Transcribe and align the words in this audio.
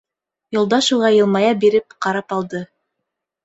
Юлдаш 0.57 0.87
уға 0.95 1.11
йылмая 1.19 1.53
биреп 1.67 1.95
ҡарап 2.07 2.39
алды. 2.41 2.67